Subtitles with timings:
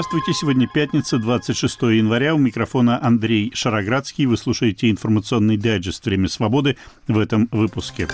[0.00, 2.34] Здравствуйте, сегодня пятница, 26 января.
[2.34, 4.24] У микрофона Андрей Шароградский.
[4.24, 8.08] Вы слушаете информационный дайджест «Время свободы» в этом выпуске.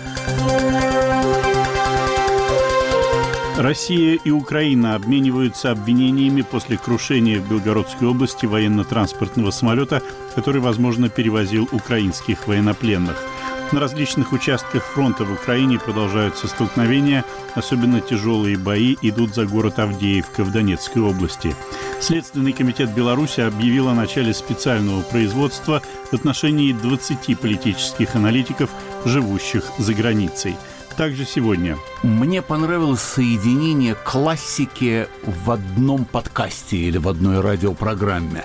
[3.57, 10.03] Россия и Украина обмениваются обвинениями после крушения в Белгородской области военно-транспортного самолета,
[10.35, 13.17] который, возможно, перевозил украинских военнопленных–
[13.73, 20.45] на различных участках фронта в Украине продолжаются столкновения, особенно тяжелые бои идут за город Авдеевка
[20.45, 21.55] в Донецкой области.
[22.01, 28.71] Следственный комитет Беларуси объявил о начале специального производства в отношении 20 политических аналитиков,
[29.05, 30.57] живущих за границей–
[30.97, 31.77] также сегодня.
[32.03, 38.45] Мне понравилось соединение классики в одном подкасте или в одной радиопрограмме.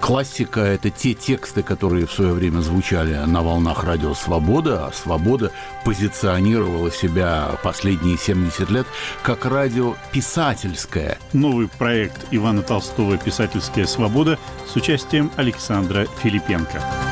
[0.00, 5.52] Классика– это те тексты, которые в свое время звучали на волнах радио «Свобода», а «Свобода»
[5.84, 8.86] позиционировала себя последние 70 лет
[9.22, 11.18] как радио писательское.
[11.32, 17.11] Новый проект Ивана Толстого «Писательская свобода» с участием Александра Филипенко.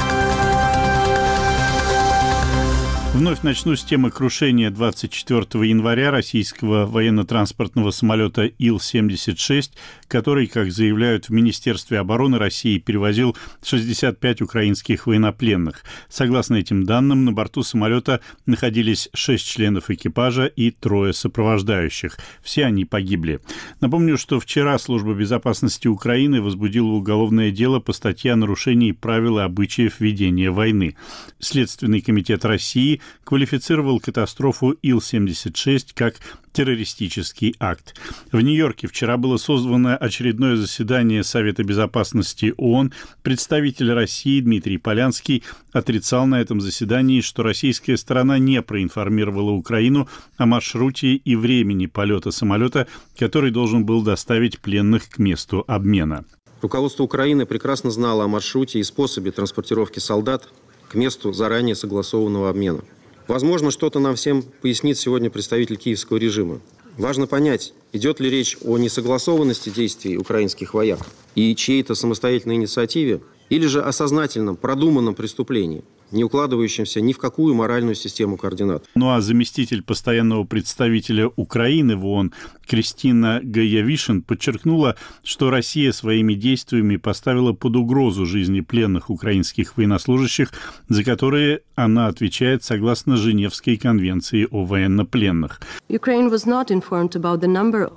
[3.12, 9.72] Вновь начну с темы крушения 24 января российского военно-транспортного самолета Ил-76,
[10.06, 15.82] который, как заявляют в Министерстве обороны России, перевозил 65 украинских военнопленных.
[16.08, 22.16] Согласно этим данным, на борту самолета находились 6 членов экипажа и трое сопровождающих.
[22.42, 23.40] Все они погибли.
[23.80, 29.42] Напомню, что вчера Служба безопасности Украины возбудила уголовное дело по статье о нарушении правил и
[29.42, 30.96] обычаев ведения войны.
[31.40, 36.16] Следственный комитет России квалифицировал катастрофу Ил-76 как
[36.52, 37.94] террористический акт.
[38.32, 42.92] В Нью-Йорке вчера было созвано очередное заседание Совета безопасности ООН.
[43.22, 50.46] Представитель России Дмитрий Полянский отрицал на этом заседании, что российская сторона не проинформировала Украину о
[50.46, 52.86] маршруте и времени полета самолета,
[53.18, 56.24] который должен был доставить пленных к месту обмена.
[56.62, 60.48] Руководство Украины прекрасно знало о маршруте и способе транспортировки солдат
[60.90, 62.82] к месту заранее согласованного обмена.
[63.28, 66.60] Возможно, что-то нам всем пояснит сегодня представитель киевского режима.
[66.98, 70.98] Важно понять, идет ли речь о несогласованности действий украинских вояк
[71.36, 77.54] и чьей-то самостоятельной инициативе, или же о сознательном, продуманном преступлении– не укладывающимся ни в какую
[77.54, 78.84] моральную систему координат.
[78.94, 82.32] Ну а заместитель постоянного представителя Украины в ООН
[82.66, 90.52] Кристина Гаявишин подчеркнула, что Россия своими действиями поставила под угрозу жизни пленных украинских военнослужащих,
[90.88, 95.60] за которые она отвечает согласно Женевской конвенции о военнопленных.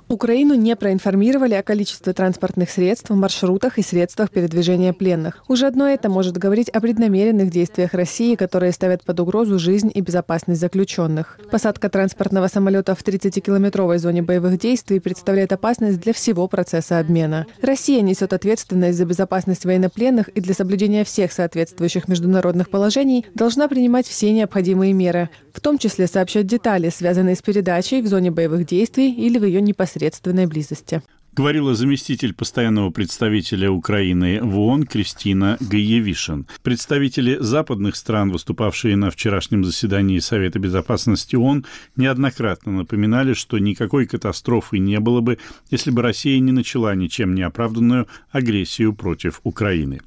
[0.08, 5.44] Украину не проинформировали о количестве транспортных средств, маршрутах и средствах передвижения пленных.
[5.48, 9.90] Уже одно это может говорить о преднамеренных действиях России России, которые ставят под угрозу жизнь
[9.94, 11.38] и безопасность заключенных.
[11.50, 17.46] Посадка транспортного самолета в 30-километровой зоне боевых действий представляет опасность для всего процесса обмена.
[17.62, 24.06] Россия несет ответственность за безопасность военнопленных и для соблюдения всех соответствующих международных положений должна принимать
[24.06, 29.14] все необходимые меры, в том числе сообщать детали, связанные с передачей в зоне боевых действий
[29.14, 31.00] или в ее непосредственной близости
[31.34, 36.46] говорила заместитель постоянного представителя Украины в ООН Кристина Гаевишин.
[36.62, 44.78] Представители западных стран, выступавшие на вчерашнем заседании Совета безопасности ООН, неоднократно напоминали, что никакой катастрофы
[44.78, 45.38] не было бы,
[45.70, 50.00] если бы Россия не начала ничем не оправданную агрессию против Украины.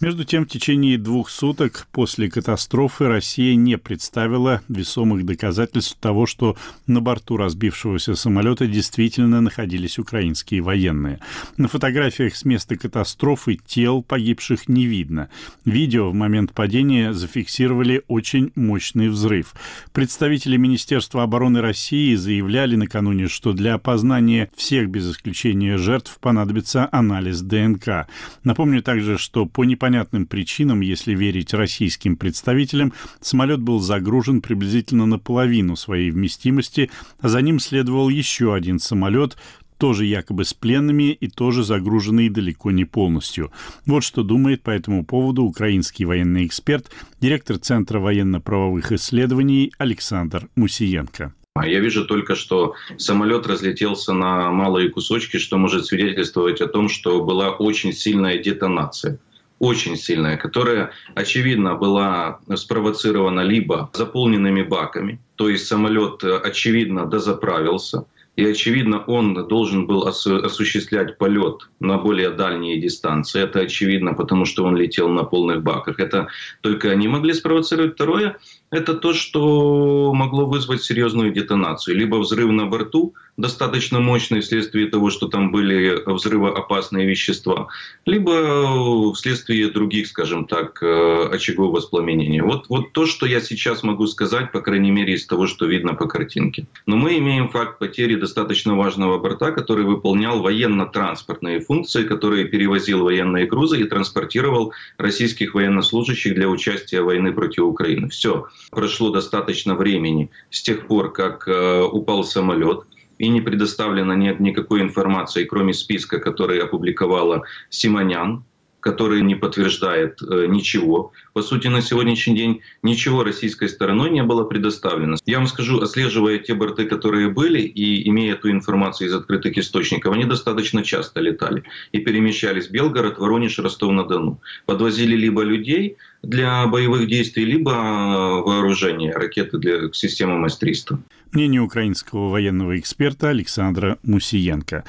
[0.00, 6.56] Между тем, в течение двух суток после катастрофы Россия не представила весомых доказательств того, что
[6.86, 11.18] на борту разбившегося самолета действительно находились украинские военные.
[11.56, 15.30] На фотографиях с места катастрофы тел погибших не видно.
[15.64, 19.54] Видео в момент падения зафиксировали очень мощный взрыв.
[19.94, 27.40] Представители Министерства обороны России заявляли накануне, что для опознания всех без исключения жертв понадобится анализ
[27.40, 28.06] ДНК.
[28.44, 32.92] Напомню также, что по непонятным причинам, если верить российским представителям,
[33.22, 39.38] самолет был загружен приблизительно наполовину своей вместимости, а за ним следовал еще один самолет,
[39.78, 43.52] тоже якобы с пленными и тоже загруженный далеко не полностью.
[43.86, 46.90] Вот что думает по этому поводу украинский военный эксперт,
[47.20, 51.32] директор Центра военно-правовых исследований Александр Мусиенко.
[51.54, 56.88] А я вижу только, что самолет разлетелся на малые кусочки, что может свидетельствовать о том,
[56.88, 59.18] что была очень сильная детонация
[59.58, 68.04] очень сильная, которая, очевидно, была спровоцирована либо заполненными баками, то есть самолет, э, очевидно, дозаправился,
[68.38, 73.42] и, очевидно, он должен был осуществлять полет на более дальние дистанции.
[73.42, 75.98] Это очевидно, потому что он летел на полных баках.
[75.98, 76.28] Это
[76.60, 77.94] только они могли спровоцировать.
[77.94, 78.36] Второе,
[78.70, 81.96] это то, что могло вызвать серьезную детонацию.
[81.96, 87.68] Либо взрыв на борту, достаточно мощный вследствие того, что там были взрывоопасные вещества,
[88.04, 92.42] либо вследствие других, скажем так, э, очагов воспламенения.
[92.42, 95.94] Вот, вот то, что я сейчас могу сказать, по крайней мере, из того, что видно
[95.94, 96.66] по картинке.
[96.86, 103.46] Но мы имеем факт потери достаточно важного борта, который выполнял военно-транспортные функции, который перевозил военные
[103.46, 108.08] грузы и транспортировал российских военнослужащих для участия в войны против Украины.
[108.08, 112.84] Все прошло достаточно времени с тех пор, как э, упал самолет,
[113.18, 118.44] и не предоставлено нет никакой информации, кроме списка, который опубликовала Симонян,
[118.80, 121.12] который не подтверждает э, ничего.
[121.32, 125.16] По сути, на сегодняшний день ничего российской стороной не было предоставлено.
[125.26, 130.14] Я вам скажу, отслеживая те борты, которые были, и имея эту информацию из открытых источников,
[130.14, 134.40] они достаточно часто летали и перемещались в Белгород, Воронеж, Ростов-на-Дону.
[134.64, 140.98] Подвозили либо людей для боевых действий, либо вооружение, ракеты для системы МС-300.
[141.32, 144.84] Мнение украинского военного эксперта Александра Мусиенко.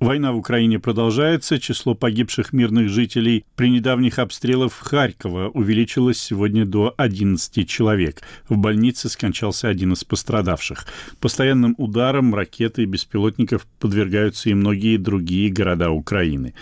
[0.00, 1.60] Война в Украине продолжается.
[1.60, 8.22] Число погибших мирных жителей при недавних обстрелах Харькова увеличилось сегодня до 11 человек.
[8.48, 10.84] В больнице скончался один из пострадавших.
[11.20, 16.54] Постоянным ударам ракеты и беспилотников подвергаются и многие другие города Украины.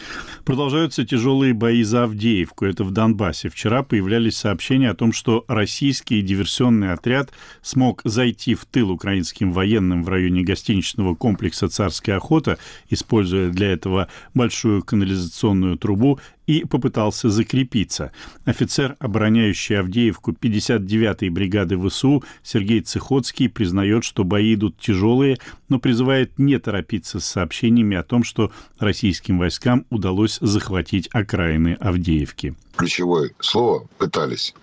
[0.44, 2.66] Продолжаются тяжелые бои за Авдеевку.
[2.66, 3.48] Это в Донбассе.
[3.48, 7.30] Вчера появлялись сообщения о том, что российский диверсионный отряд
[7.62, 12.58] смог зайти в тыл украинским военным в районе гостиничного комплекса «Царская охота»,
[12.90, 18.12] используя для этого большую канализационную трубу, и попытался закрепиться.
[18.44, 26.38] Офицер, обороняющий Авдеевку 59-й бригады ВСУ Сергей Цехоцкий признает, что бои идут тяжелые, но призывает
[26.38, 32.54] не торопиться с сообщениями о том, что российским войскам удалось захватить окраины Авдеевки.
[32.76, 34.54] Ключевое слово «пытались».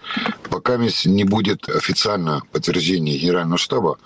[0.50, 3.98] Пока не будет официально подтверждения Генерального штаба,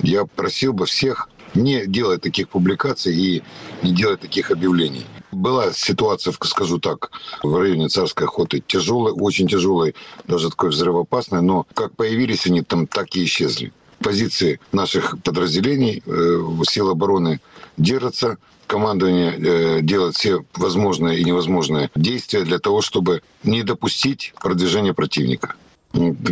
[0.00, 3.42] я просил бы всех не делать таких публикаций и
[3.82, 5.06] не делать таких объявлений.
[5.30, 7.10] Была ситуация, скажу так,
[7.42, 9.94] в районе Царской охоты тяжелая, очень тяжелая,
[10.26, 13.72] даже такой взрывоопасная, но как появились они там, так и исчезли.
[14.00, 17.40] Позиции наших подразделений, э, сил обороны
[17.76, 18.38] держатся,
[18.68, 25.56] командование э, делает все возможные и невозможные действия для того, чтобы не допустить продвижения противника.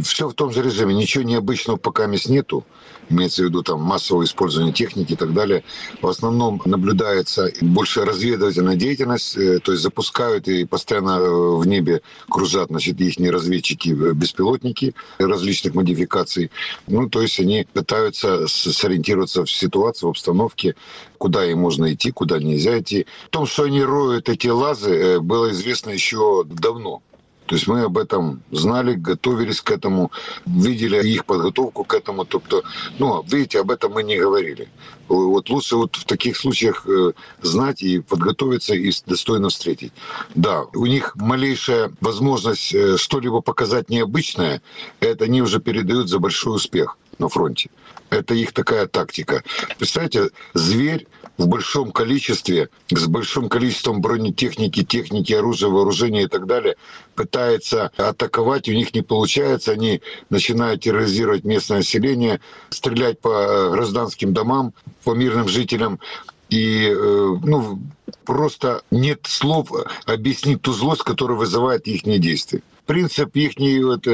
[0.03, 2.65] Все в том же режиме, ничего необычного пока мест нету
[3.09, 5.65] имеется в виду там массовое использование техники и так далее.
[6.03, 12.03] В основном наблюдается больше разведывательная деятельность, э, то есть запускают и постоянно э, в небе
[12.29, 16.51] кружат, значит, их разведчики, э, беспилотники различных модификаций.
[16.87, 20.75] Ну, то есть они пытаются сориентироваться в ситуации, в обстановке,
[21.19, 23.07] куда им можно идти, куда нельзя идти.
[23.27, 27.03] В том, что они роют эти лазы, было известно еще давно.
[27.47, 30.11] То есть мы об этом знали, готовились к этому,
[30.45, 32.25] видели их подготовку к этому.
[32.25, 32.63] Тобто,
[32.99, 34.69] ну, видите, об этом мы не говорили.
[35.09, 39.93] Вот лучше вот в таких случаях э, знать и подготовиться и достойно встретить.
[40.35, 44.63] Да, у них малейшая возможность э, что-либо показать необычное,
[44.99, 47.71] это они уже передают за большой успех на фронте.
[48.11, 49.43] Это их такая тактика.
[49.79, 51.07] Представляете, зверь
[51.39, 56.77] в большом количестве, с большим количеством бронетехники, техники, оружия, вооружения и так далее,
[57.15, 64.33] пытается атаковать, у них не получается, они начинают терроризировать местное население, стрелять по э, гражданским
[64.33, 64.73] домам,
[65.05, 66.01] по мирным жителям,
[66.49, 67.81] и э, ну,
[68.25, 69.71] просто нет слов
[70.07, 72.63] объяснить ту злость, которая вызывает их действия.
[72.87, 73.55] Принцип их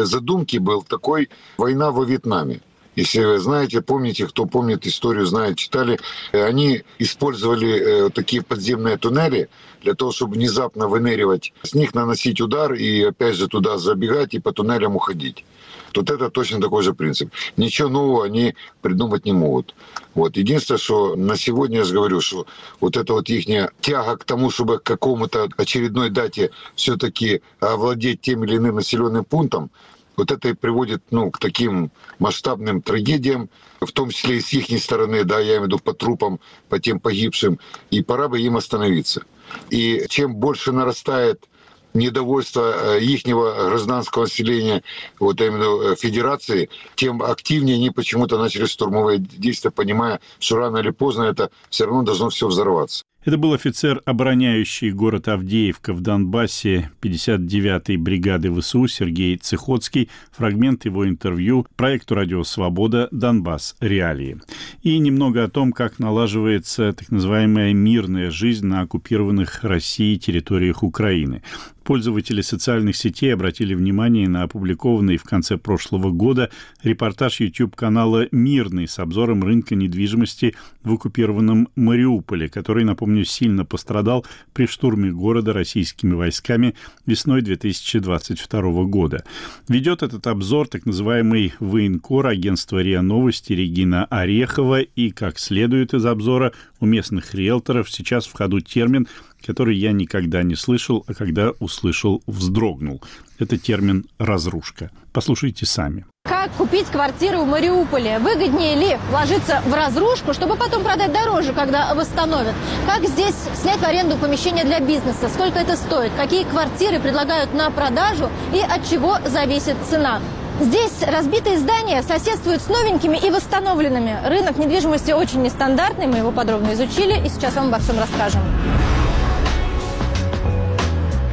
[0.06, 1.28] задумки был такой
[1.58, 2.62] «война во Вьетнаме».
[2.94, 5.98] Если вы знаете, помните, кто помнит историю, знает, читали,
[6.32, 9.48] они использовали э, такие подземные туннели
[9.80, 14.40] для того, чтобы внезапно выныривать, с них наносить удар и опять же туда забегать и
[14.40, 15.44] по туннелям уходить.
[15.92, 17.30] Тут это точно такой же принцип.
[17.56, 19.74] Ничего нового они придумать не могут.
[20.14, 20.36] Вот.
[20.36, 22.46] Единственное, что на сегодня я же говорю, что
[22.80, 23.46] вот это вот их
[23.80, 29.70] тяга к тому, чтобы к какому-то очередной дате все-таки овладеть тем или иным населенным пунктом,
[30.16, 33.48] вот это и приводит ну, к таким масштабным трагедиям,
[33.80, 36.78] в том числе и с их стороны, да, я имею в виду по трупам, по
[36.78, 37.58] тем погибшим,
[37.90, 39.24] и пора бы им остановиться.
[39.70, 41.48] И чем больше нарастает
[41.94, 44.82] недовольство э, ихнего гражданского населения,
[45.18, 50.90] вот именно э, федерации, тем активнее они почему-то начали штурмовые действия, понимая, что рано или
[50.90, 53.04] поздно это все равно должно все взорваться.
[53.24, 60.10] Это был офицер, обороняющий город Авдеевка в Донбассе 59-й бригады ВСУ Сергей Цехоцкий.
[60.32, 63.06] Фрагмент его интервью проекту «Радио Свобода.
[63.12, 63.76] Донбасс.
[63.78, 64.40] Реалии».
[64.82, 71.42] И немного о том, как налаживается так называемая мирная жизнь на оккупированных Россией территориях Украины.
[71.84, 76.50] Пользователи социальных сетей обратили внимание на опубликованный в конце прошлого года
[76.82, 84.66] репортаж YouTube-канала «Мирный» с обзором рынка недвижимости в оккупированном Мариуполе, который, напомню, сильно пострадал при
[84.66, 86.74] штурме города российскими войсками
[87.06, 89.24] весной 2022 года.
[89.68, 96.06] Ведет этот обзор так называемый военкор агентства РИА Новости Регина Орехова, и, как следует из
[96.06, 99.06] обзора, у местных риэлторов сейчас в ходу термин
[99.44, 103.02] который я никогда не слышал, а когда услышал, вздрогнул.
[103.38, 104.90] Это термин «разрушка».
[105.12, 106.06] Послушайте сами.
[106.24, 108.18] Как купить квартиру в Мариуполе?
[108.20, 112.54] Выгоднее ли вложиться в разрушку, чтобы потом продать дороже, когда восстановят?
[112.86, 115.28] Как здесь снять в аренду помещение для бизнеса?
[115.28, 116.12] Сколько это стоит?
[116.16, 120.20] Какие квартиры предлагают на продажу и от чего зависит цена?
[120.60, 124.16] Здесь разбитые здания соседствуют с новенькими и восстановленными.
[124.24, 128.42] Рынок недвижимости очень нестандартный, мы его подробно изучили и сейчас вам обо всем расскажем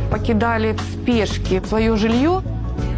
[0.09, 2.41] покидали в спешке свое жилье.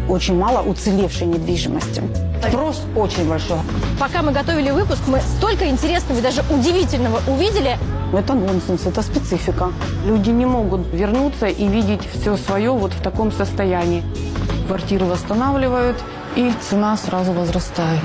[0.08, 2.02] Очень мало уцелевшей недвижимости.
[2.48, 3.58] Спрос очень большой.
[4.00, 7.78] Пока мы готовили выпуск, мы столько интересного и даже удивительного увидели.
[8.12, 9.72] Это нонсенс, это специфика.
[10.04, 14.02] Люди не могут вернуться и видеть все свое вот в таком состоянии.
[14.66, 15.96] Квартиры восстанавливают,
[16.34, 18.00] и цена сразу возрастает.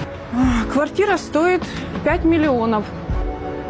[0.72, 1.64] Квартира стоит
[2.04, 2.84] 5 миллионов.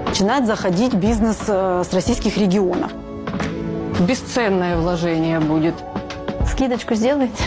[0.08, 2.92] Начинает заходить бизнес э, с российских регионов
[4.00, 5.76] бесценное вложение будет.
[6.52, 7.44] Скидочку сделаете?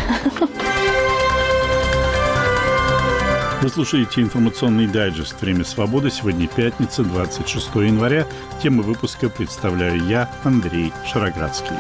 [3.63, 6.11] Вы слушаете информационный дайджест «Время свободы».
[6.11, 8.27] Сегодня пятница, 26 января.
[8.63, 11.77] Тему выпуска представляю я, Андрей Шароградский.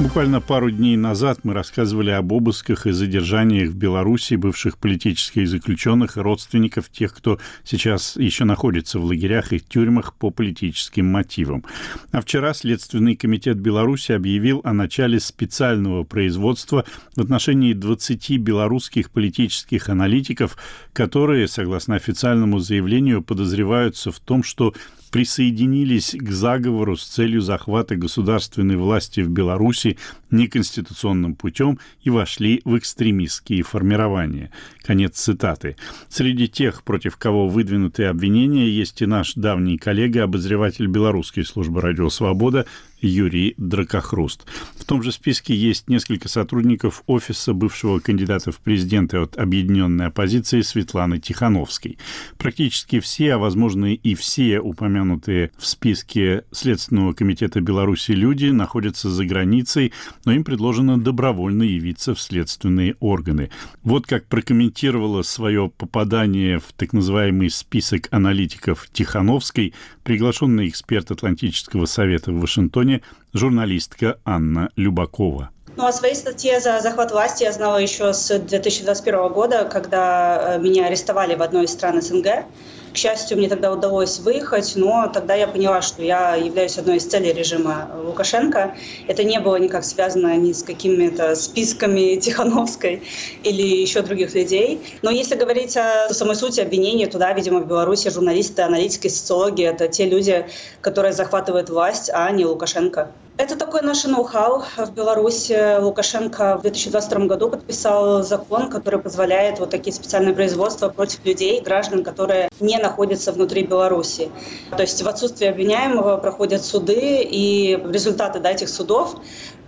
[0.00, 6.16] Буквально пару дней назад мы рассказывали об обысках и задержаниях в Беларуси бывших политических заключенных
[6.16, 11.66] и родственников тех, кто сейчас еще находится в лагерях и тюрьмах по политическим мотивам.
[12.12, 19.90] А вчера Следственный комитет Беларуси объявил о начале специального производства в отношении 20 белорусских политических
[19.90, 20.56] аналитиков,
[20.94, 24.72] которые, согласно официальному заявлению, подозреваются в том, что
[25.10, 29.98] присоединились к заговору с целью захвата государственной власти в Беларуси
[30.30, 34.50] неконституционным путем и вошли в экстремистские формирования.
[34.82, 35.76] Конец цитаты.
[36.08, 42.08] Среди тех, против кого выдвинуты обвинения, есть и наш давний коллега, обозреватель белорусской службы «Радио
[42.08, 42.66] Свобода»
[43.00, 44.46] Юрий Дракохруст.
[44.76, 50.60] В том же списке есть несколько сотрудников офиса бывшего кандидата в президенты от объединенной оппозиции
[50.62, 51.98] Светланы Тихановской.
[52.38, 59.24] Практически все, а возможно и все упомянутые в списке Следственного комитета Беларуси люди находятся за
[59.24, 59.92] границей,
[60.24, 63.50] но им предложено добровольно явиться в следственные органы.
[63.82, 72.32] Вот как прокомментировала свое попадание в так называемый список аналитиков Тихановской приглашенный эксперт Атлантического совета
[72.32, 72.89] в Вашингтоне
[73.32, 75.50] журналистка Анна Любакова.
[75.76, 80.58] Ну, о своей статье за захват власти я знала еще с 2021 года, когда э,
[80.58, 82.44] меня арестовали в одной из стран СНГ.
[82.92, 87.06] К счастью, мне тогда удалось выехать, но тогда я поняла, что я являюсь одной из
[87.06, 88.74] целей режима Лукашенко.
[89.06, 93.02] Это не было никак связано ни с какими-то списками Тихановской
[93.44, 94.80] или еще других людей.
[95.02, 99.62] Но если говорить о самой сути обвинения, то да, видимо, в Беларуси журналисты, аналитики, социологи—
[99.64, 100.46] это те люди,
[100.80, 103.12] которые захватывают власть, а не Лукашенко.
[103.40, 104.64] Это такое наше ноу-хау.
[104.76, 111.24] В Беларуси Лукашенко в 2022 году подписал закон, который позволяет вот такие специальные производства против
[111.24, 114.30] людей, граждан, которые не находятся внутри Беларуси.
[114.76, 119.16] То есть в отсутствие обвиняемого проходят суды, и результаты да, этих судов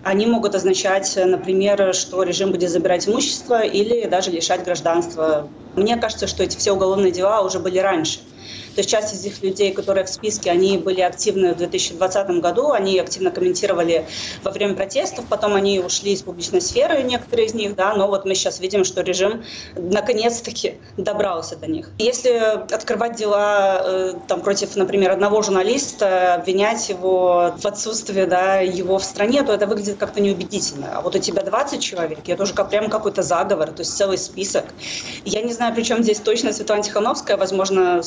[0.04, 5.48] они могут означать, например, что режим будет забирать имущество или даже лишать гражданства.
[5.76, 8.18] Мне кажется, что эти все уголовные дела уже были раньше.
[8.74, 12.70] То есть часть из этих людей, которые в списке, они были активны в 2020 году,
[12.70, 14.06] они активно комментировали
[14.42, 18.24] во время протестов, потом они ушли из публичной сферы, некоторые из них, да, но вот
[18.24, 19.44] мы сейчас видим, что режим
[19.76, 21.90] наконец-таки добрался до них.
[21.98, 28.98] Если открывать дела э, там, против, например, одного журналиста, обвинять его в отсутствии да, его
[28.98, 30.96] в стране, то это выглядит как-то неубедительно.
[30.96, 34.18] А вот у тебя 20 человек, это уже как, прям какой-то заговор, то есть целый
[34.18, 34.64] список.
[35.24, 38.02] Я не знаю, при чем здесь точно Светлана Тихановская, возможно,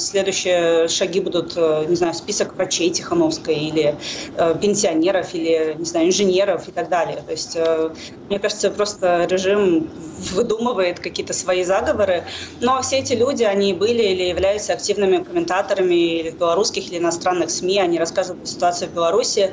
[0.55, 3.95] следующее шаги будут, э, не знаю, список врачей Тихановской или
[4.37, 7.21] э, пенсионеров, или, не знаю, инженеров и так далее.
[7.25, 7.89] То есть, э,
[8.29, 9.89] мне кажется, просто режим
[10.33, 12.23] выдумывает какие-то свои заговоры.
[12.61, 17.49] Но все эти люди, они были или являются активными комментаторами или в белорусских, или иностранных
[17.49, 19.51] СМИ, они рассказывают о ситуации в Беларуси.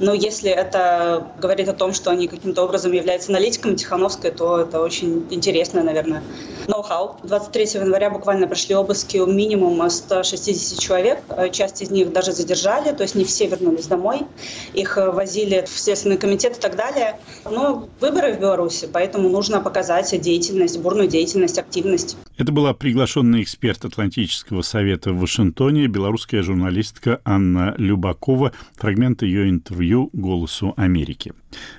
[0.00, 4.80] Но если это говорит о том, что они каким-то образом являются аналитиками Тихановской, то это
[4.80, 6.22] очень интересно, наверное.
[6.66, 7.16] Ноу-хау.
[7.24, 11.18] 23 января буквально прошли обыски у минимум 160 60 человек.
[11.52, 14.26] Часть из них даже задержали, то есть не все вернулись домой.
[14.74, 17.18] Их возили в Следственный комитет и так далее.
[17.44, 22.16] Но выборы в Беларуси, поэтому нужно показать деятельность, бурную деятельность, активность.
[22.36, 28.50] Это была приглашенный эксперт Атлантического совета в Вашингтоне, белорусская журналистка Анна Любакова.
[28.74, 31.32] Фрагмент ее интервью «Голосу Америки».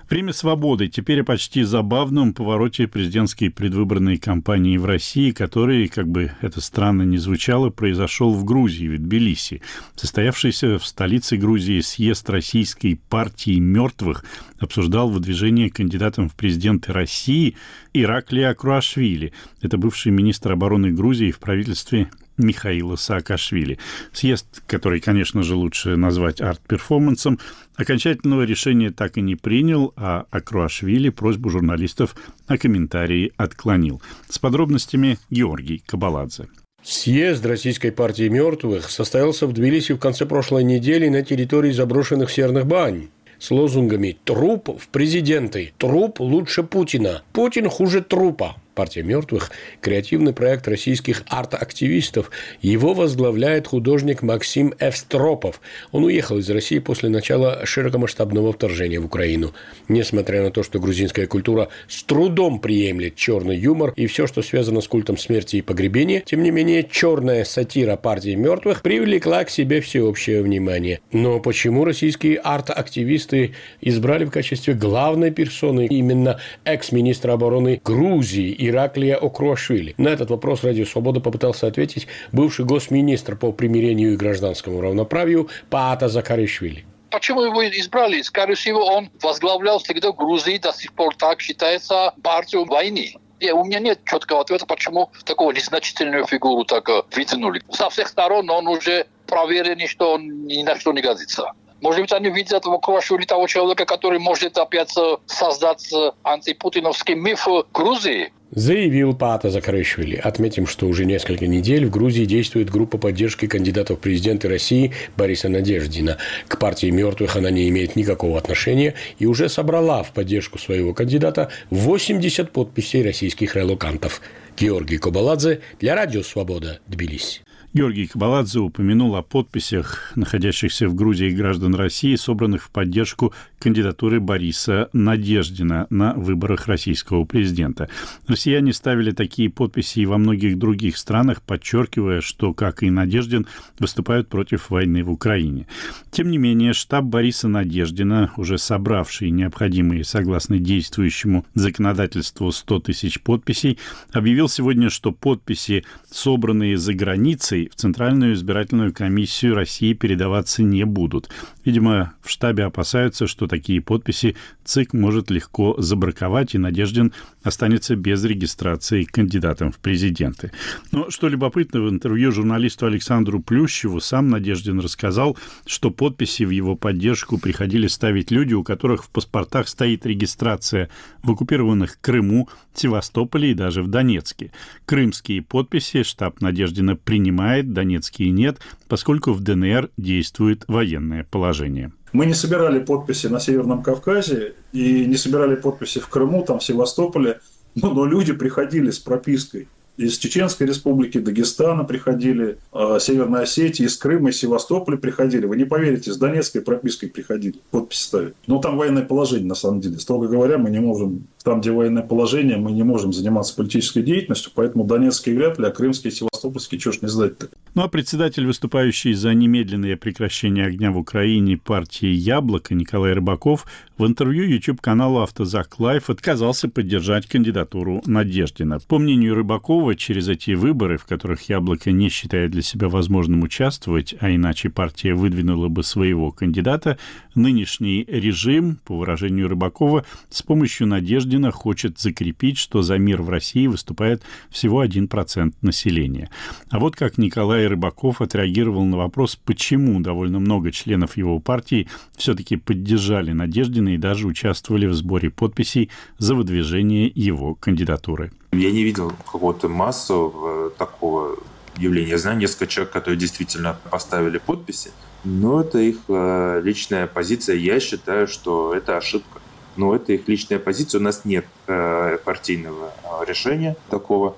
[0.10, 0.88] Время свободы.
[0.88, 7.02] Теперь о почти забавном повороте президентской предвыборной кампании в России, который, как бы это странно
[7.02, 9.62] ни звучало, произошел в Грузии, в Тбилиси.
[9.96, 14.24] Состоявшийся в столице Грузии съезд Российской партии мертвых
[14.65, 17.55] обсуждал выдвижение кандидатом в президенты России
[17.93, 19.31] Ираклия Круашвили.
[19.62, 23.79] Это бывший министр обороны Грузии в правительстве Михаила Саакашвили.
[24.12, 27.39] Съезд, который, конечно же, лучше назвать арт-перформансом,
[27.75, 32.15] окончательного решения так и не принял, а Акруашвили просьбу журналистов
[32.48, 34.01] о комментарии отклонил.
[34.27, 36.48] С подробностями Георгий Кабаладзе.
[36.84, 42.67] Съезд Российской партии мертвых состоялся в Тбилиси в конце прошлой недели на территории заброшенных серных
[42.67, 43.07] бань
[43.46, 49.51] с лозунгами «Труп в президенты», «Труп лучше Путина», «Путин хуже трупа», «Партия мертвых»–
[49.82, 52.29] креативный проект российских арт-активистов.
[52.62, 55.62] Его возглавляет художник Максим Эвстропов.
[55.94, 59.53] Он уехал из России после начала широкомасштабного вторжения в Украину.
[59.88, 64.82] Несмотря на то, что грузинская культура с трудом приемлет черный юмор и все, что связано
[64.82, 69.79] с культом смерти и погребения, тем не менее, черная сатира партии мертвых привлекла к себе
[69.79, 71.00] всеобщее внимание.
[71.13, 79.93] Но почему российские арт-активисты избрали в качестве главной персоны именно экс-министра обороны Грузии Ираклия Окруашвили.
[79.98, 86.07] На этот вопрос Радио Свобода попытался ответить бывший госминистр по примирению и гражданскому равноправию Паата
[86.07, 86.86] Закаришвили.
[87.12, 88.22] Почему его избрали?
[88.22, 93.13] Скорее всего, он возглавлял всегда Грузии, до сих пор так считается, партию войны.
[93.39, 97.62] И у меня нет четкого ответа, почему такого незначительную фигуру так э, вытянули.
[97.69, 101.51] Со всех сторон он уже проверенный, что он ни на что не годится.
[101.86, 104.92] Может быть, они видят в Курашвили того человека, который может опять
[105.27, 110.15] создать антипутиновский миф Грузии заявил Пата Закарышвили.
[110.15, 115.50] Отметим, что уже несколько недель в Грузии действует группа поддержки кандидатов в президенты России Бориса
[115.50, 116.17] Надеждина.
[116.48, 121.52] К партии мертвых она не имеет никакого отношения и уже собрала в поддержку своего кандидата
[121.69, 124.21] 80 подписей российских релокантов.
[124.58, 127.41] Георгий Кобаладзе для Радио Свобода, Тбилиси.
[127.76, 134.90] Георгий Кабаладзе упомянул о подписях находящихся в Грузии граждан России, собранных в поддержку кандидатуры Бориса
[134.94, 137.90] Надеждина на выборах российского президента.
[138.28, 143.46] Россияне ставили такие подписи и во многих других странах, подчеркивая, что, как и Надеждин,
[143.78, 145.68] выступают против войны в Украине.
[146.12, 153.80] Тем не менее, штаб Бориса Надеждина, уже собравший необходимые, согласно действующему законодательству, 100 тысяч подписей,
[154.14, 161.30] объявил сегодня, что подписи, собранные за границей, в Центральную избирательную комиссию России передаваться не будут.
[161.63, 168.23] Видимо, в штабе опасаются, что такие подписи ЦИК может легко забраковать, и Надеждин останется без
[168.23, 170.51] регистрации кандидатом в президенты.
[170.91, 176.75] Но что любопытно, в интервью журналисту Александру Плющеву сам Надеждин рассказал, что подписи в его
[176.75, 180.89] поддержку приходили ставить люди, у которых в паспортах стоит регистрация
[181.23, 184.51] в оккупированных Крыму, Севастополе и даже в Донецке.
[184.86, 191.91] Крымские подписи штаб Надеждина принимает, донецкие нет, поскольку в ДНР действует военное положение.
[192.13, 196.63] Мы не собирали подписи на Северном Кавказе и не собирали подписи в Крыму, там, в
[196.63, 197.39] Севастополе,
[197.76, 203.98] но, но люди приходили с пропиской из Чеченской республики, Дагестана приходили, э, Северной Осетии, из
[203.98, 205.46] Крыма, из Севастополя приходили.
[205.46, 208.34] Вы не поверите, с Донецкой пропиской приходили, подписи ставить.
[208.48, 210.00] Но там военное положение, на самом деле.
[210.00, 214.51] Строго говоря, мы не можем, там, где военное положение, мы не можем заниматься политической деятельностью,
[214.53, 217.49] поэтому Донецкий вряд ли, а Крымский и Севастопольский, чего ж не сдать-то.
[217.75, 223.65] Ну а председатель, выступающий за немедленное прекращение огня в Украине партии «Яблоко» Николай Рыбаков
[223.97, 228.79] в интервью YouTube-каналу «Автозак Live» отказался поддержать кандидатуру Надеждина.
[228.88, 234.15] По мнению Рыбакова, через эти выборы, в которых «Яблоко» не считает для себя возможным участвовать,
[234.19, 236.97] а иначе партия выдвинула бы своего кандидата,
[237.36, 240.88] нынешний режим, по выражению Рыбакова, с помощью
[241.36, 246.30] Надеждина хочет закрепить, что за мир в России выступает всего 1% населения.
[246.69, 252.56] А вот как Николай Рыбаков отреагировал на вопрос, почему довольно много членов его партии все-таки
[252.56, 258.32] поддержали Надеждина и даже участвовали в сборе подписей за выдвижение его кандидатуры.
[258.54, 261.38] Я не видел какого-то массового такого
[261.78, 262.12] явления.
[262.12, 264.91] Я знаю несколько человек, которые действительно поставили подписи,
[265.26, 267.58] но это их э, личная позиция.
[267.58, 269.41] Я считаю, что это ошибка.
[269.76, 271.00] Но это их личная позиция.
[271.00, 274.38] У нас нет э, партийного э, решения такого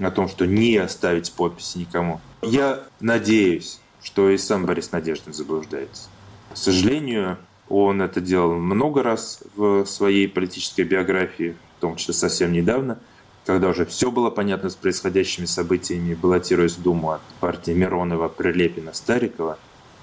[0.00, 2.20] о том, что не ставить подписи никому.
[2.42, 6.08] Я надеюсь, что и сам Борис Надеждин заблуждается.
[6.52, 12.52] К сожалению, он это делал много раз в своей политической биографии, в том числе совсем
[12.52, 12.98] недавно,
[13.44, 18.92] когда уже все было понятно с происходящими событиями, баллотируясь в Думу от партии Миронова, Прилепина,
[18.92, 19.58] Старикова,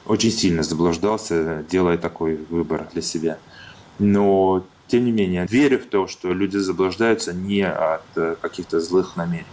[0.05, 3.37] очень сильно заблуждался, делая такой выбор для себя.
[3.99, 9.15] Но, тем не менее, верю в то, что люди заблуждаются не от э, каких-то злых
[9.15, 9.45] намерений.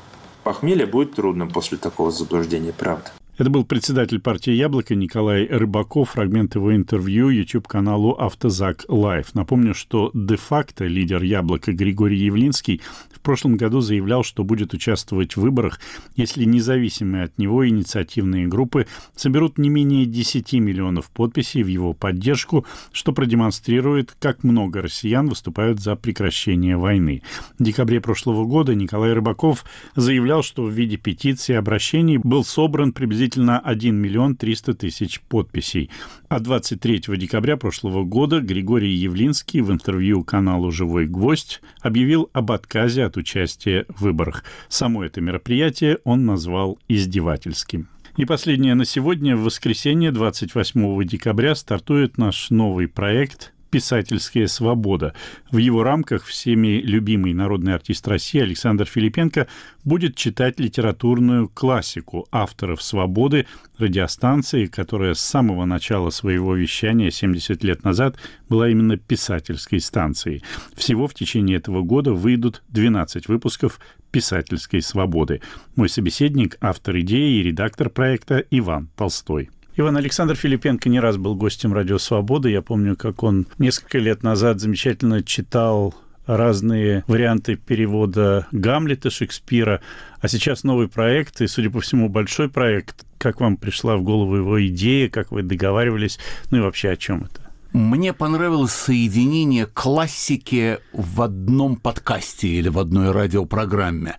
[0.44, 3.10] Похмелье будет трудно после такого заблуждения, правда.
[3.40, 6.10] Это был председатель партии «Яблоко» Николай Рыбаков.
[6.10, 9.34] Фрагмент его интервью YouTube-каналу «Автозак Лайв».
[9.34, 15.40] Напомню, что де-факто лидер «Яблока» Григорий Явлинский в прошлом году заявлял, что будет участвовать в
[15.40, 15.80] выборах,
[16.16, 22.66] если независимые от него инициативные группы соберут не менее 10 миллионов подписей в его поддержку,
[22.92, 27.22] что продемонстрирует, как много россиян выступают за прекращение войны.
[27.58, 29.64] В декабре прошлого года Николай Рыбаков
[29.96, 35.90] заявлял, что в виде петиции обращений был собран приблизительно приблизительно 1 миллион 300 тысяч подписей.
[36.28, 43.04] А 23 декабря прошлого года Григорий Явлинский в интервью каналу «Живой гвоздь» объявил об отказе
[43.04, 44.44] от участия в выборах.
[44.68, 47.88] Само это мероприятие он назвал издевательским.
[48.16, 49.36] И последнее на сегодня.
[49.36, 55.14] В воскресенье 28 декабря стартует наш новый проект «Писательская свобода».
[55.50, 59.46] В его рамках всеми любимый народный артист России Александр Филипенко
[59.84, 63.46] будет читать литературную классику авторов «Свободы»
[63.78, 68.16] радиостанции, которая с самого начала своего вещания 70 лет назад
[68.48, 70.42] была именно писательской станцией.
[70.74, 73.80] Всего в течение этого года выйдут 12 выпусков
[74.10, 75.40] «Писательской свободы».
[75.76, 79.50] Мой собеседник, автор идеи и редактор проекта Иван Толстой.
[79.80, 82.50] Иван Александр Филипенко не раз был гостем «Радио Свобода».
[82.50, 85.94] Я помню, как он несколько лет назад замечательно читал
[86.26, 89.80] разные варианты перевода Гамлета Шекспира,
[90.20, 93.06] а сейчас новый проект, и, судя по всему, большой проект.
[93.16, 96.18] Как вам пришла в голову его идея, как вы договаривались,
[96.50, 97.39] ну и вообще о чем это?
[97.72, 104.16] Мне понравилось соединение классики в одном подкасте или в одной радиопрограмме.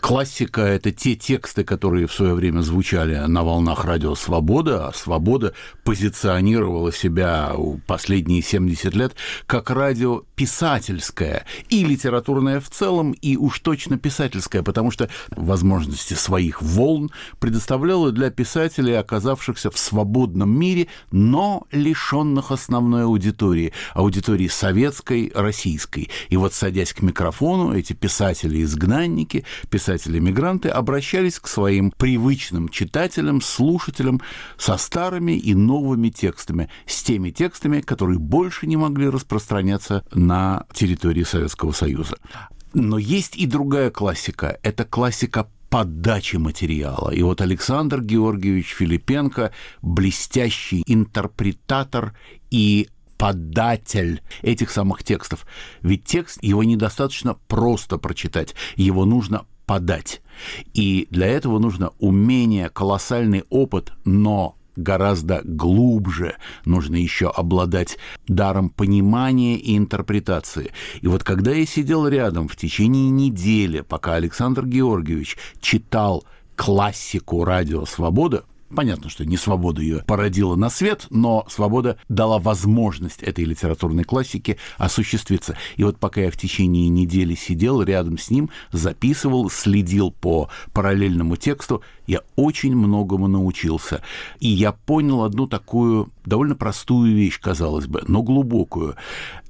[0.00, 5.52] Классика– это те тексты, которые в свое время звучали на волнах радио «Свобода», а «Свобода»
[5.84, 7.52] позиционировала себя
[7.86, 14.90] последние 70 лет как радио писательское и литературное в целом, и уж точно писательское, потому
[14.90, 23.04] что возможности своих волн предоставляла для писателей, оказавшихся в свободном мире, но лишенных основных основной
[23.04, 26.08] аудитории, аудитории советской, российской.
[26.28, 34.20] И вот, садясь к микрофону, эти писатели-изгнанники, писатели-мигранты обращались к своим привычным читателям, слушателям
[34.56, 41.24] со старыми и новыми текстами, с теми текстами, которые больше не могли распространяться на территории
[41.24, 42.16] Советского Союза.
[42.72, 44.58] Но есть и другая классика.
[44.62, 47.10] Это классика подачи материала.
[47.10, 49.52] И вот Александр Георгиевич Филипенко,
[49.82, 52.16] блестящий интерпретатор
[52.50, 55.46] и податель этих самых текстов.
[55.82, 60.22] Ведь текст, его недостаточно просто прочитать, его нужно подать.
[60.74, 66.36] И для этого нужно умение, колоссальный опыт, но гораздо глубже.
[66.64, 70.72] Нужно еще обладать даром понимания и интерпретации.
[71.00, 77.84] И вот когда я сидел рядом в течение недели, пока Александр Георгиевич читал классику «Радио
[77.84, 84.02] Свобода», Понятно, что не свобода ее породила на свет, но свобода дала возможность этой литературной
[84.02, 85.56] классике осуществиться.
[85.76, 91.36] И вот пока я в течение недели сидел рядом с ним, записывал, следил по параллельному
[91.36, 94.02] тексту, я очень многому научился.
[94.40, 98.96] И я понял одну такую довольно простую вещь, казалось бы, но глубокую.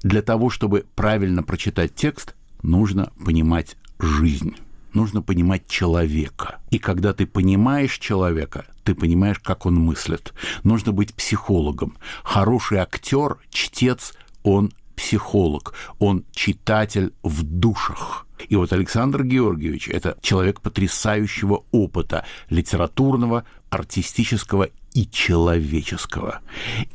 [0.03, 4.55] Для того, чтобы правильно прочитать текст, нужно понимать жизнь
[4.97, 6.59] нужно понимать человека.
[6.71, 10.33] И когда ты понимаешь человека, ты понимаешь, как он мыслит.
[10.63, 11.97] Нужно быть психологом.
[12.23, 18.25] Хороший актер, чтец, он психолог, он читатель в душах.
[18.49, 26.39] И вот Александр Георгиевич– это человек потрясающего опыта литературного, артистического и человеческого.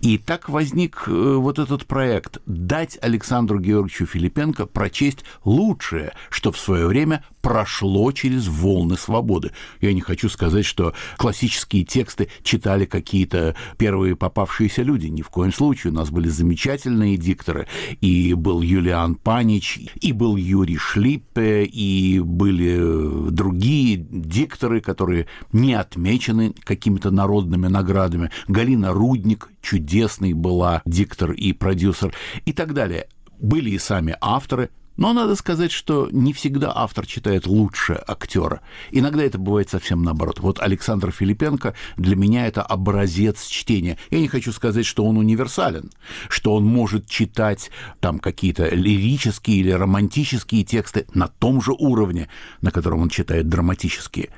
[0.01, 6.59] И так возник э, вот этот проект– дать Александру Георгиевичу Филипенко прочесть лучшее, что в
[6.59, 9.53] свое время прошло через волны свободы.
[9.81, 15.07] Я не хочу сказать, что классические тексты читали какие-то первые попавшиеся люди.
[15.07, 15.93] Ни в коем случае.
[15.93, 17.69] У нас были замечательные дикторы.
[18.01, 26.53] И был Юлиан Панич, и был Юрий Шлиппе, и были другие дикторы, которые не отмечены
[26.65, 28.31] какими-то народными наградами наградами.
[28.49, 32.15] Галина Рудник, чудесный была диктор и продюсер
[32.47, 33.07] и так далее.
[33.39, 38.61] Были и сами авторы, Но надо сказать, что не всегда автор читает лучше актера.
[38.91, 40.41] Иногда это бывает совсем наоборот.
[40.41, 43.97] Вот Александр Филипенко для меня это образец чтения.
[44.11, 45.91] Я не хочу сказать, что он универсален,
[46.29, 52.29] что он может читать там какие-то лирические или романтические тексты на том же уровне,
[52.61, 54.29] на котором он читает драматические.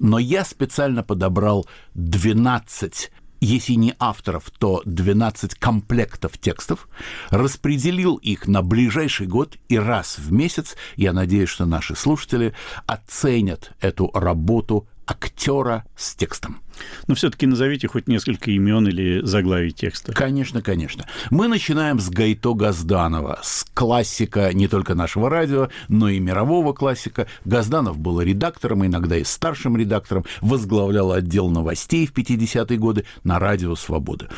[0.00, 6.88] Но я специально подобрал 12 если не авторов, то 12 комплектов текстов,
[7.30, 12.54] распределил их на ближайший год и раз в месяц, я надеюсь, что наши слушатели
[12.86, 16.60] оценят эту работу актера с текстом.
[17.06, 20.12] Но все-таки назовите хоть несколько имен или заглавий текста.
[20.12, 21.06] Конечно, конечно.
[21.30, 27.26] Мы начинаем с Гайто Газданова, с классика не только нашего радио, но и мирового классика.
[27.44, 33.74] Газданов был редактором, иногда и старшим редактором, возглавлял отдел новостей в 50-е годы на радио
[33.74, 34.28] «Свобода».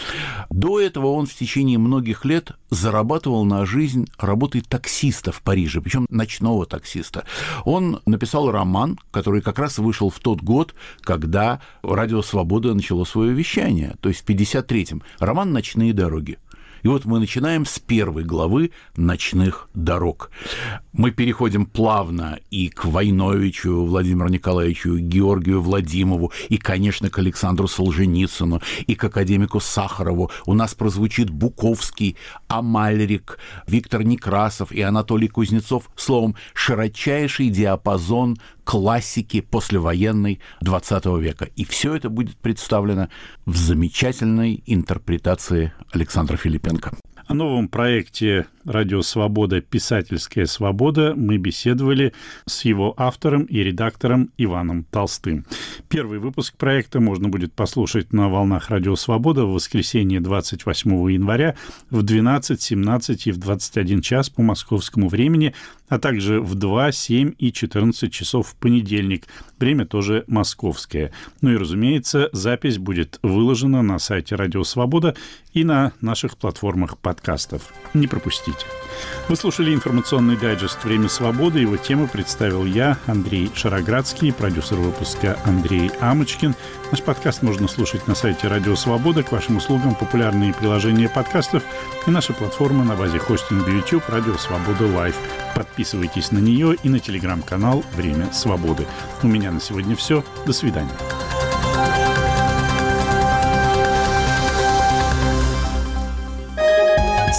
[0.51, 6.07] До этого он в течение многих лет зарабатывал на жизнь работой таксиста в Париже, причем
[6.09, 7.25] ночного таксиста.
[7.65, 13.35] Он написал роман, который как раз вышел в тот год, когда радио «Свобода» начало свое
[13.35, 15.03] вещание, то есть в 53-м.
[15.19, 16.39] Роман «Ночные дороги».
[16.83, 20.31] И вот мы начинаем с первой главы «Ночных дорог».
[20.93, 28.61] Мы переходим плавно и к Войновичу Владимиру Николаевичу, Георгию Владимову, и, конечно, к Александру Солженицыну,
[28.87, 30.31] и к академику Сахарову.
[30.45, 32.17] У нас прозвучит Буковский,
[32.49, 35.89] Амальрик, Виктор Некрасов и Анатолий Кузнецов.
[35.97, 41.49] Словом, широчайший диапазон классики послевоенной XX века.
[41.57, 43.09] И все это будет представлено
[43.47, 46.93] в замечательной интерпретации Александра Филипенко.
[47.27, 49.61] О новом проекте «Радио Свобода.
[49.61, 52.13] Писательская свобода» мы беседовали
[52.47, 55.45] с его автором и редактором Иваном Толстым.
[55.89, 61.57] Первый выпуск проекта можно будет послушать на волнах «Радио Свобода» в воскресенье 28 января
[61.91, 65.55] в 12, 17 и в 21 час по московскому времени,
[65.89, 69.27] а также в 2, 7 и 14 часов в понедельник.
[69.59, 71.13] Время тоже московское.
[71.41, 75.15] Ну и, разумеется, запись будет выложена на сайте «Радио Свобода»
[75.53, 77.73] и на наших платформах подкастов.
[77.95, 78.52] Не пропустите.
[79.29, 81.61] Вы слушали информационный дайджест «Время свободы».
[81.61, 86.55] Его тему представил я, Андрей Шароградский, продюсер выпуска Андрей Амочкин.
[86.91, 89.23] Наш подкаст можно слушать на сайте «Радио Свобода».
[89.23, 91.63] К вашим услугам популярные приложения подкастов
[92.07, 95.17] и наша платформа на базе хостинга YouTube «Радио Свобода Лайв».
[95.55, 98.87] Подписывайтесь на нее и на телеграм-канал «Время свободы».
[99.23, 100.25] У меня на сегодня все.
[100.47, 100.91] До свидания.